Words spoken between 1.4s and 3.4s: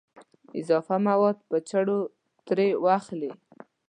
په چړو ترې اخلي.